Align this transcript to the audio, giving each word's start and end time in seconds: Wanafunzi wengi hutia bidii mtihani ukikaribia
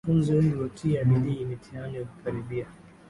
Wanafunzi 0.03 0.33
wengi 0.33 0.55
hutia 0.55 1.03
bidii 1.05 1.45
mtihani 1.45 1.99
ukikaribia 1.99 2.67